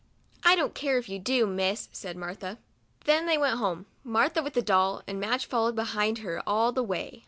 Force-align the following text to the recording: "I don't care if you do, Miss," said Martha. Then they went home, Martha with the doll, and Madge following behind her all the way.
"I 0.43 0.55
don't 0.55 0.73
care 0.73 0.97
if 0.97 1.07
you 1.09 1.19
do, 1.19 1.45
Miss," 1.45 1.87
said 1.91 2.17
Martha. 2.17 2.57
Then 3.05 3.27
they 3.27 3.37
went 3.37 3.59
home, 3.59 3.85
Martha 4.03 4.41
with 4.41 4.53
the 4.53 4.61
doll, 4.63 5.03
and 5.05 5.19
Madge 5.19 5.45
following 5.45 5.75
behind 5.75 6.17
her 6.25 6.41
all 6.47 6.71
the 6.71 6.81
way. 6.81 7.19